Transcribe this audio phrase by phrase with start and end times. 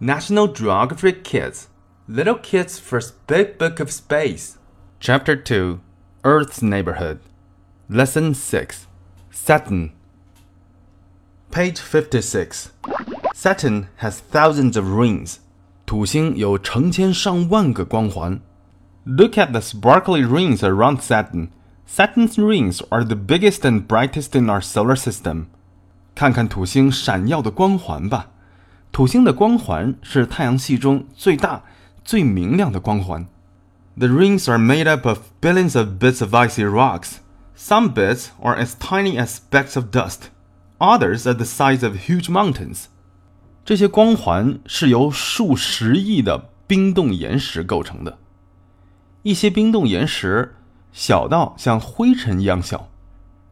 [0.00, 1.68] National Geographic Kids
[2.06, 4.58] Little Kids First Big Book of Space
[5.00, 5.80] Chapter 2
[6.22, 7.18] Earth's Neighborhood
[7.88, 8.86] Lesson 6
[9.30, 9.92] Saturn
[11.50, 12.72] Page 56
[13.34, 15.38] Saturn has thousands of rings
[15.86, 18.40] 土星有成千上万个光环
[19.04, 21.48] Look at the sparkly rings around Saturn
[21.86, 25.46] Saturn's rings are the biggest and brightest in our solar system
[26.14, 28.30] 看看土星闪耀的光环吧。
[28.91, 31.63] 土星的光环是太阳系中最大、
[32.03, 33.25] 最明亮的光环。
[33.97, 37.17] The rings are made up of billions of bits of icy rocks.
[37.55, 40.29] Some bits are as tiny as specks of dust.
[40.79, 42.85] Others are the size of huge mountains.
[43.63, 48.17] 这些光环是由数十亿的冰冻岩石构成的。
[49.23, 50.55] 一些冰冻岩石
[50.91, 52.89] 小到像灰尘一样小，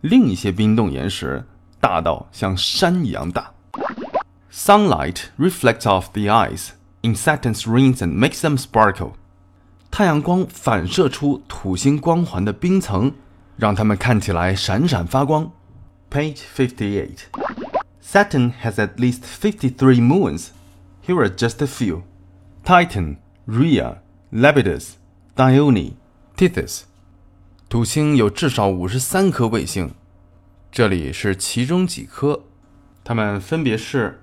[0.00, 1.46] 另一些冰冻岩石
[1.80, 3.52] 大到像山一样大。
[4.54, 6.72] Sunlight reflects off the eyes,
[7.02, 9.14] Saturn's rings and makes them sparkle.
[9.90, 13.14] 太阳光反射出土星光环的冰层，
[13.56, 15.50] 让它们看起来闪闪发光。
[16.10, 17.20] Page 58.
[18.02, 20.48] Saturn has at least 53 moons.
[21.02, 22.02] Here are just a few.
[22.62, 24.96] Titan, Rhea, Iapetus,
[25.34, 25.94] Dione,
[26.36, 26.82] Tethys.
[27.70, 29.94] 土星有至少五十三颗卫星，
[30.70, 32.42] 这里是其中几颗，
[33.02, 34.21] 它们分别是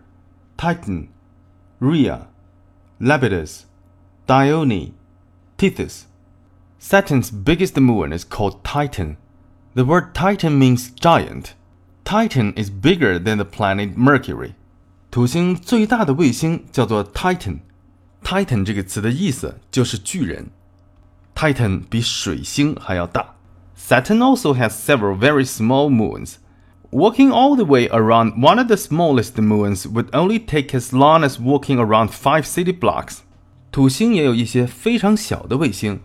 [0.59, 1.07] Titan,
[1.79, 2.27] Rhea,
[2.99, 3.63] Iapetus,
[4.27, 4.91] Dione,
[5.57, 6.03] Tethys.
[6.77, 9.15] Saturn's biggest moon is called Titan.
[9.75, 11.53] The word Titan means giant.
[12.03, 14.55] Titan is bigger than the planet Mercury.
[15.09, 17.59] 土星最大的卫星叫做 Titan。
[18.21, 20.51] Titan 这个词的意思就是巨人。
[21.33, 23.35] Titan 比水星还要大。
[23.77, 26.35] Saturn also has several very small moons.
[26.90, 31.24] Walking all the way around one of the smallest moons would only take as long
[31.24, 33.18] as walking around five city blocks.
[33.72, 35.98] 土星也有一些非常小的卫星，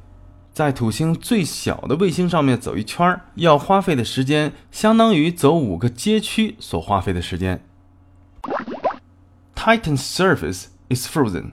[0.51, 7.63] 在土星最小的卫星上面走一圈，要花费的时间相当于走五个街区所花费的时间。
[9.55, 11.51] Titan's surface is frozen.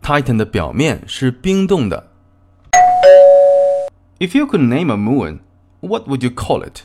[0.00, 2.12] Titan 的表面是冰冻的。
[4.20, 5.40] If you could name a moon,
[5.80, 6.82] what would you call it?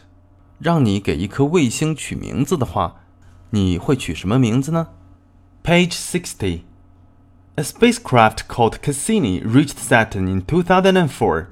[0.58, 3.02] 让你给一颗卫星取名字的话，
[3.50, 4.88] 你会取什么名字呢
[5.62, 6.60] ？Page sixty.
[7.56, 11.46] A spacecraft called Cassini reached Saturn in 2004.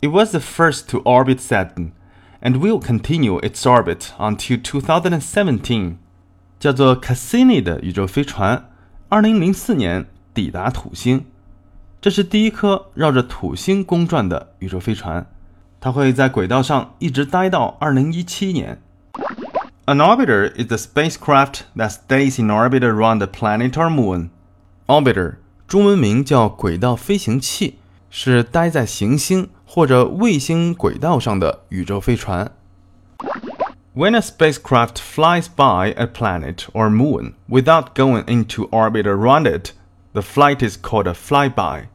[0.00, 1.92] It was the first to orbit Saturn,
[2.40, 5.96] and will continue its orbit until 2017.
[6.58, 8.70] 叫做 Cassini 的宇宙飞船，
[9.08, 11.26] 二零零四年抵达土星。
[12.00, 15.31] 这是第一颗绕着土星公转的宇宙飞船。
[15.81, 18.81] 它会在轨道上一直待到二零一七年。
[19.85, 24.29] An orbiter is the spacecraft that stays in orbit around the planet or moon.
[24.87, 25.35] Orbiter
[25.67, 32.51] 中文名叫轨道飞行器，是待在行星或者卫星轨道上的宇宙飞船。
[33.93, 39.71] When a spacecraft flies by a planet or moon without going into orbit around it,
[40.13, 41.87] the flight is called a flyby.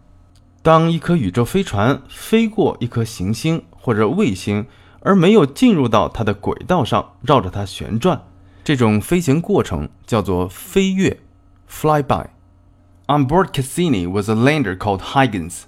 [0.68, 4.68] 当一颗宇宙飞船飞过一颗行星或者卫星，
[5.00, 8.22] 而没有进入到它的轨道上，绕着它旋转，
[8.66, 11.22] 这种飞行过程叫做飞跃
[11.72, 12.26] （flyby）。
[13.06, 15.62] On board Cassini was a lander called Huygens.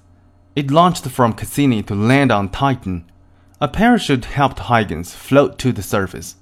[0.54, 3.04] It launched from Cassini to land on Titan.
[3.60, 6.34] A parachute helped Huygens float to the surface.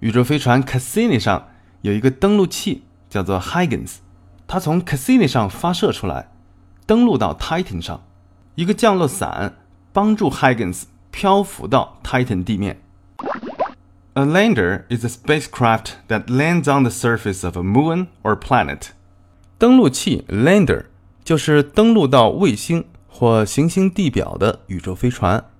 [0.00, 1.48] 宇宙飞船 Cassini 上
[1.82, 3.96] 有一个登陆器，叫做 Huygens，
[4.46, 6.30] 它从 Cassini 上发射出来，
[6.86, 8.02] 登陆到 Titan 上。
[8.54, 9.54] 一个降落伞
[9.92, 12.82] 帮助 Huygens 漂浮到 Titan 地面。
[14.14, 18.88] A lander is a spacecraft that lands on the surface of a moon or planet.
[19.56, 20.84] 登陆器 lander
[21.24, 25.51] 就是登陆到卫星或行星地表的宇宙飞船。